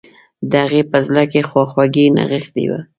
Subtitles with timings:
[0.49, 2.79] د هغې په زړه کې خواخوږي نغښتي وه